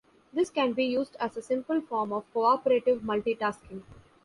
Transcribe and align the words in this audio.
This 0.33 0.49
can 0.49 0.73
be 0.73 0.85
used 0.85 1.15
as 1.19 1.37
a 1.37 1.43
simple 1.43 1.79
form 1.79 2.11
of 2.11 2.23
cooperative 2.33 3.01
multitasking. 3.03 3.83